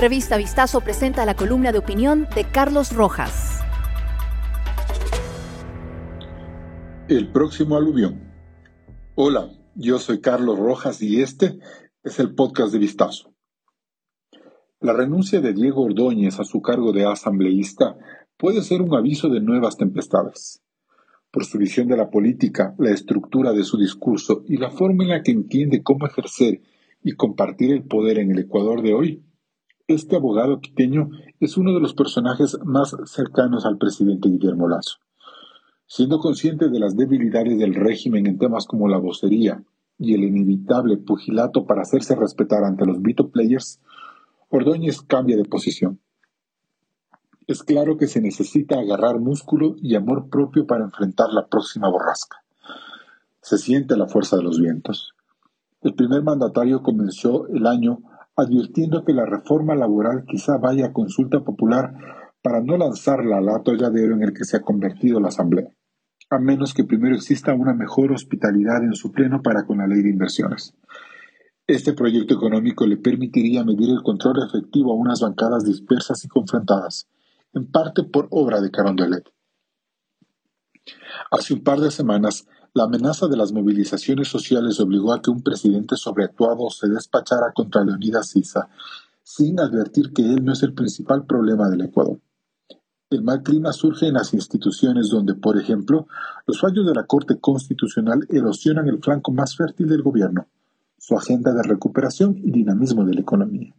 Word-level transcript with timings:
Revista 0.00 0.38
Vistazo 0.38 0.80
presenta 0.80 1.26
la 1.26 1.34
columna 1.34 1.72
de 1.72 1.78
opinión 1.78 2.26
de 2.34 2.44
Carlos 2.44 2.94
Rojas. 2.94 3.60
El 7.06 7.30
próximo 7.30 7.76
aluvión. 7.76 8.32
Hola, 9.14 9.50
yo 9.74 9.98
soy 9.98 10.22
Carlos 10.22 10.58
Rojas 10.58 11.02
y 11.02 11.20
este 11.20 11.58
es 12.02 12.18
el 12.18 12.34
podcast 12.34 12.72
de 12.72 12.78
Vistazo. 12.78 13.34
La 14.80 14.94
renuncia 14.94 15.42
de 15.42 15.52
Diego 15.52 15.82
Ordóñez 15.82 16.40
a 16.40 16.44
su 16.44 16.62
cargo 16.62 16.94
de 16.94 17.04
asambleísta 17.04 17.98
puede 18.38 18.62
ser 18.62 18.80
un 18.80 18.94
aviso 18.94 19.28
de 19.28 19.42
nuevas 19.42 19.76
tempestades. 19.76 20.62
Por 21.30 21.44
su 21.44 21.58
visión 21.58 21.88
de 21.88 21.98
la 21.98 22.08
política, 22.08 22.74
la 22.78 22.90
estructura 22.90 23.52
de 23.52 23.64
su 23.64 23.76
discurso 23.76 24.44
y 24.48 24.56
la 24.56 24.70
forma 24.70 25.04
en 25.04 25.10
la 25.10 25.22
que 25.22 25.32
entiende 25.32 25.82
cómo 25.82 26.06
ejercer 26.06 26.62
y 27.02 27.16
compartir 27.16 27.72
el 27.72 27.82
poder 27.82 28.18
en 28.18 28.30
el 28.30 28.38
Ecuador 28.38 28.80
de 28.80 28.94
hoy, 28.94 29.24
este 29.94 30.16
abogado 30.16 30.60
quiteño 30.60 31.10
es 31.40 31.56
uno 31.56 31.74
de 31.74 31.80
los 31.80 31.94
personajes 31.94 32.58
más 32.64 32.96
cercanos 33.06 33.66
al 33.66 33.76
presidente 33.76 34.28
Guillermo 34.28 34.68
Lazo. 34.68 34.98
Siendo 35.86 36.20
consciente 36.20 36.68
de 36.68 36.78
las 36.78 36.96
debilidades 36.96 37.58
del 37.58 37.74
régimen 37.74 38.26
en 38.26 38.38
temas 38.38 38.66
como 38.66 38.86
la 38.88 38.98
vocería 38.98 39.64
y 39.98 40.14
el 40.14 40.22
inevitable 40.22 40.96
pugilato 40.96 41.66
para 41.66 41.82
hacerse 41.82 42.14
respetar 42.14 42.62
ante 42.62 42.86
los 42.86 43.02
Vito 43.02 43.30
Players, 43.30 43.80
Ordóñez 44.48 45.02
cambia 45.02 45.36
de 45.36 45.44
posición. 45.44 45.98
Es 47.48 47.64
claro 47.64 47.96
que 47.96 48.06
se 48.06 48.20
necesita 48.20 48.78
agarrar 48.78 49.18
músculo 49.18 49.74
y 49.82 49.96
amor 49.96 50.28
propio 50.30 50.66
para 50.66 50.84
enfrentar 50.84 51.32
la 51.32 51.48
próxima 51.48 51.88
borrasca. 51.88 52.44
Se 53.40 53.58
siente 53.58 53.96
la 53.96 54.06
fuerza 54.06 54.36
de 54.36 54.44
los 54.44 54.60
vientos. 54.60 55.14
El 55.82 55.94
primer 55.94 56.22
mandatario 56.22 56.82
comenzó 56.82 57.48
el 57.48 57.66
año 57.66 57.98
advirtiendo 58.40 59.04
que 59.04 59.12
la 59.12 59.26
reforma 59.26 59.74
laboral 59.74 60.24
quizá 60.26 60.58
vaya 60.58 60.86
a 60.86 60.92
consulta 60.92 61.40
popular 61.40 61.92
para 62.42 62.60
no 62.60 62.76
lanzarla 62.76 63.38
al 63.38 63.48
atolladero 63.48 64.14
en 64.14 64.22
el 64.22 64.32
que 64.32 64.44
se 64.44 64.56
ha 64.56 64.62
convertido 64.62 65.20
la 65.20 65.28
Asamblea, 65.28 65.68
a 66.30 66.38
menos 66.38 66.74
que 66.74 66.84
primero 66.84 67.14
exista 67.14 67.54
una 67.54 67.74
mejor 67.74 68.12
hospitalidad 68.12 68.82
en 68.82 68.94
su 68.94 69.12
pleno 69.12 69.42
para 69.42 69.64
con 69.66 69.78
la 69.78 69.86
ley 69.86 70.02
de 70.02 70.10
inversiones. 70.10 70.74
Este 71.66 71.92
proyecto 71.92 72.34
económico 72.34 72.86
le 72.86 72.96
permitiría 72.96 73.64
medir 73.64 73.90
el 73.90 74.02
control 74.02 74.42
efectivo 74.44 74.92
a 74.92 74.96
unas 74.96 75.20
bancadas 75.20 75.64
dispersas 75.64 76.24
y 76.24 76.28
confrontadas, 76.28 77.08
en 77.52 77.70
parte 77.70 78.02
por 78.04 78.26
obra 78.30 78.60
de 78.60 78.70
Carondelet. 78.70 79.24
Hace 81.30 81.54
un 81.54 81.62
par 81.62 81.78
de 81.78 81.90
semanas, 81.90 82.48
la 82.72 82.84
amenaza 82.84 83.26
de 83.26 83.36
las 83.36 83.52
movilizaciones 83.52 84.28
sociales 84.28 84.78
obligó 84.78 85.12
a 85.12 85.20
que 85.20 85.30
un 85.30 85.42
presidente 85.42 85.96
sobreactuado 85.96 86.70
se 86.70 86.88
despachara 86.88 87.52
contra 87.52 87.84
Leonidas 87.84 88.28
Sisa, 88.28 88.68
sin 89.22 89.58
advertir 89.58 90.12
que 90.12 90.22
él 90.22 90.44
no 90.44 90.52
es 90.52 90.62
el 90.62 90.72
principal 90.72 91.26
problema 91.26 91.68
del 91.68 91.82
Ecuador. 91.82 92.20
El 93.10 93.22
mal 93.22 93.42
clima 93.42 93.72
surge 93.72 94.06
en 94.06 94.14
las 94.14 94.34
instituciones 94.34 95.08
donde, 95.08 95.34
por 95.34 95.58
ejemplo, 95.58 96.06
los 96.46 96.60
fallos 96.60 96.86
de 96.86 96.94
la 96.94 97.06
Corte 97.06 97.40
Constitucional 97.40 98.24
erosionan 98.28 98.86
el 98.86 99.00
flanco 99.00 99.32
más 99.32 99.56
fértil 99.56 99.88
del 99.88 100.02
gobierno, 100.02 100.46
su 100.96 101.16
agenda 101.16 101.52
de 101.52 101.64
recuperación 101.64 102.38
y 102.38 102.52
dinamismo 102.52 103.04
de 103.04 103.14
la 103.14 103.20
economía. 103.20 103.74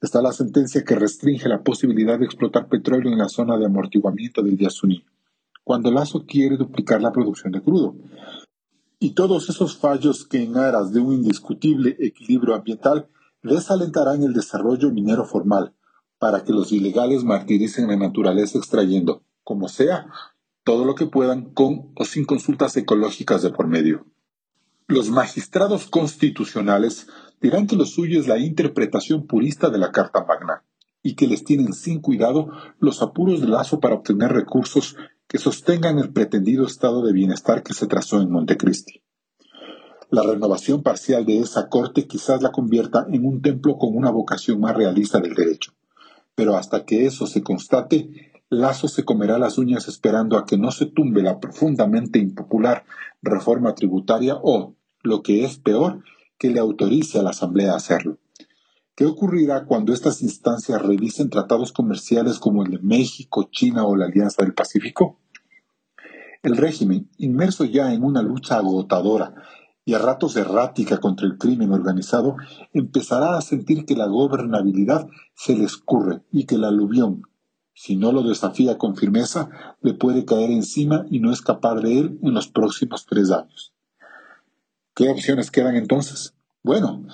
Está 0.00 0.22
la 0.22 0.32
sentencia 0.32 0.84
que 0.84 0.94
restringe 0.94 1.48
la 1.48 1.62
posibilidad 1.62 2.16
de 2.16 2.26
explotar 2.26 2.68
petróleo 2.68 3.10
en 3.10 3.18
la 3.18 3.28
zona 3.28 3.56
de 3.56 3.66
amortiguamiento 3.66 4.40
del 4.42 4.56
Yasuní 4.56 5.02
cuando 5.64 5.90
Lazo 5.90 6.24
quiere 6.26 6.56
duplicar 6.56 7.02
la 7.02 7.12
producción 7.12 7.52
de 7.52 7.62
crudo. 7.62 7.96
Y 8.98 9.14
todos 9.14 9.48
esos 9.50 9.76
fallos 9.76 10.26
que 10.26 10.42
en 10.42 10.56
aras 10.56 10.92
de 10.92 11.00
un 11.00 11.14
indiscutible 11.14 11.96
equilibrio 11.98 12.54
ambiental 12.54 13.08
desalentarán 13.42 14.22
el 14.22 14.32
desarrollo 14.32 14.90
minero 14.90 15.24
formal, 15.24 15.74
para 16.18 16.44
que 16.44 16.52
los 16.52 16.72
ilegales 16.72 17.24
martiricen 17.24 17.88
la 17.88 17.96
naturaleza 17.96 18.58
extrayendo, 18.58 19.22
como 19.42 19.68
sea, 19.68 20.06
todo 20.64 20.84
lo 20.84 20.94
que 20.94 21.06
puedan 21.06 21.52
con 21.52 21.92
o 21.96 22.04
sin 22.04 22.24
consultas 22.24 22.76
ecológicas 22.76 23.42
de 23.42 23.50
por 23.50 23.66
medio. 23.66 24.06
Los 24.86 25.10
magistrados 25.10 25.86
constitucionales 25.86 27.08
dirán 27.40 27.66
que 27.66 27.76
lo 27.76 27.84
suyo 27.84 28.20
es 28.20 28.28
la 28.28 28.38
interpretación 28.38 29.26
purista 29.26 29.68
de 29.70 29.78
la 29.78 29.92
Carta 29.92 30.24
Magna 30.26 30.64
y 31.02 31.14
que 31.14 31.26
les 31.26 31.44
tienen 31.44 31.74
sin 31.74 32.00
cuidado 32.00 32.50
los 32.78 33.02
apuros 33.02 33.40
de 33.40 33.48
Lazo 33.48 33.80
para 33.80 33.94
obtener 33.94 34.32
recursos 34.32 34.96
que 35.34 35.40
sostengan 35.40 35.98
el 35.98 36.12
pretendido 36.12 36.64
estado 36.64 37.04
de 37.04 37.12
bienestar 37.12 37.64
que 37.64 37.74
se 37.74 37.88
trazó 37.88 38.22
en 38.22 38.30
Montecristi. 38.30 39.02
La 40.08 40.22
renovación 40.22 40.84
parcial 40.84 41.26
de 41.26 41.40
esa 41.40 41.68
corte 41.68 42.06
quizás 42.06 42.40
la 42.40 42.52
convierta 42.52 43.04
en 43.10 43.26
un 43.26 43.42
templo 43.42 43.76
con 43.76 43.96
una 43.96 44.12
vocación 44.12 44.60
más 44.60 44.76
realista 44.76 45.18
del 45.18 45.34
derecho. 45.34 45.72
Pero 46.36 46.56
hasta 46.56 46.84
que 46.84 47.06
eso 47.06 47.26
se 47.26 47.42
constate, 47.42 48.32
Lazo 48.48 48.86
se 48.86 49.04
comerá 49.04 49.36
las 49.40 49.58
uñas 49.58 49.88
esperando 49.88 50.38
a 50.38 50.46
que 50.46 50.56
no 50.56 50.70
se 50.70 50.86
tumbe 50.86 51.20
la 51.20 51.40
profundamente 51.40 52.20
impopular 52.20 52.84
reforma 53.20 53.74
tributaria 53.74 54.38
o, 54.40 54.76
lo 55.02 55.22
que 55.24 55.44
es 55.44 55.58
peor, 55.58 56.04
que 56.38 56.50
le 56.50 56.60
autorice 56.60 57.18
a 57.18 57.24
la 57.24 57.30
Asamblea 57.30 57.72
a 57.72 57.78
hacerlo. 57.78 58.18
¿Qué 58.94 59.04
ocurrirá 59.04 59.64
cuando 59.64 59.92
estas 59.92 60.22
instancias 60.22 60.80
revisen 60.80 61.28
tratados 61.28 61.72
comerciales 61.72 62.38
como 62.38 62.62
el 62.62 62.70
de 62.70 62.78
México, 62.78 63.48
China 63.50 63.84
o 63.84 63.96
la 63.96 64.04
Alianza 64.04 64.44
del 64.44 64.54
Pacífico? 64.54 65.18
El 66.44 66.56
régimen, 66.56 67.10
inmerso 67.18 67.64
ya 67.64 67.92
en 67.92 68.04
una 68.04 68.22
lucha 68.22 68.58
agotadora 68.58 69.34
y 69.84 69.94
a 69.94 69.98
ratos 69.98 70.36
errática 70.36 70.98
contra 70.98 71.26
el 71.26 71.36
crimen 71.36 71.72
organizado, 71.72 72.36
empezará 72.72 73.36
a 73.36 73.40
sentir 73.40 73.84
que 73.84 73.96
la 73.96 74.06
gobernabilidad 74.06 75.08
se 75.34 75.56
le 75.56 75.64
escurre 75.64 76.22
y 76.30 76.44
que 76.44 76.54
el 76.54 76.64
aluvión, 76.64 77.22
si 77.74 77.96
no 77.96 78.12
lo 78.12 78.22
desafía 78.22 78.78
con 78.78 78.94
firmeza, 78.94 79.48
le 79.80 79.94
puede 79.94 80.24
caer 80.24 80.52
encima 80.52 81.04
y 81.10 81.18
no 81.18 81.32
escapar 81.32 81.80
de 81.80 81.98
él 81.98 82.18
en 82.22 82.32
los 82.32 82.46
próximos 82.46 83.04
tres 83.06 83.32
años. 83.32 83.74
¿Qué 84.94 85.08
opciones 85.08 85.50
quedan 85.50 85.74
entonces? 85.74 86.34
Bueno, 86.62 87.04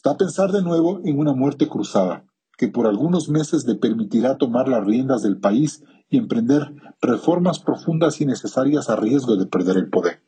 Está 0.00 0.12
a 0.12 0.16
pensar 0.16 0.50
de 0.50 0.62
nuevo 0.62 1.02
en 1.04 1.18
una 1.18 1.34
muerte 1.34 1.68
cruzada, 1.68 2.24
que 2.56 2.68
por 2.68 2.86
algunos 2.86 3.28
meses 3.28 3.66
le 3.66 3.74
permitirá 3.74 4.38
tomar 4.38 4.66
las 4.66 4.82
riendas 4.82 5.20
del 5.20 5.38
país 5.38 5.84
y 6.10 6.18
emprender 6.18 6.74
reformas 7.00 7.60
profundas 7.60 8.20
y 8.20 8.26
necesarias 8.26 8.90
a 8.90 8.96
riesgo 8.96 9.36
de 9.36 9.46
perder 9.46 9.76
el 9.76 9.88
poder. 9.88 10.20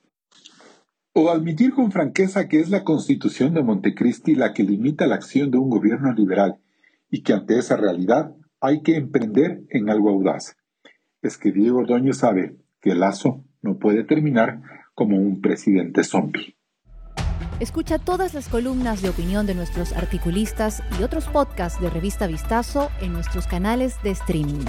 O 1.12 1.28
admitir 1.31 1.75
con 1.75 1.93
franqueza 1.93 2.48
que 2.48 2.60
es 2.60 2.70
la 2.70 2.84
constitución 2.84 3.53
de 3.53 3.62
Montecristi 3.62 4.34
la 4.34 4.54
que 4.54 4.62
limita 4.62 5.06
la 5.06 5.16
acción 5.16 5.50
de 5.50 5.59
un 5.59 5.69
gobierno 5.69 6.12
liberal 6.15 6.59
y 7.10 7.22
que 7.22 7.34
ante 7.34 7.59
esa 7.59 7.76
realidad 7.76 8.34
hay 8.60 8.82
que 8.82 8.97
emprender 8.97 9.62
en 9.69 9.91
algo 9.91 10.09
audaz. 10.09 10.56
Es 11.21 11.37
que 11.37 11.53
Diego 11.53 11.81
Ordóñez 11.81 12.19
sabe 12.19 12.56
que 12.81 12.94
Lazo 12.94 13.44
no 13.60 13.78
puede 13.78 14.04
terminar 14.04 14.62
como 14.94 15.19
un 15.19 15.41
presidente 15.41 16.04
zombie. 16.04 16.56
Escucha 17.60 17.98
todas 17.98 18.34
las 18.34 18.48
columnas 18.48 19.03
de 19.03 19.10
opinión 19.10 19.47
de 19.47 19.54
nuestros 19.54 19.92
articulistas 19.92 20.82
y 20.98 21.03
otros 21.03 21.26
podcasts 21.26 21.81
de 21.81 21.91
Revista 21.91 22.26
Vistazo 22.26 22.91
en 23.00 23.12
nuestros 23.12 23.47
canales 23.47 24.03
de 24.03 24.10
streaming. 24.10 24.65